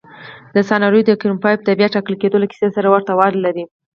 [0.53, 3.63] دا سناریو د کریموف د بیا ټاکل کېدو له کیسې سره ورته والی لري.